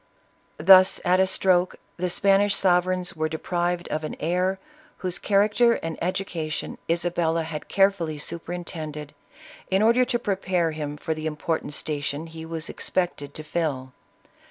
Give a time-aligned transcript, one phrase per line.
[0.57, 4.57] Thus, at a stroke, the Spanish sovereigns were de prived of an heir,
[4.97, 9.13] whose character and education Isa bella had carefully superintended,
[9.69, 13.93] in order to prepare him for the important station he was expected to fill.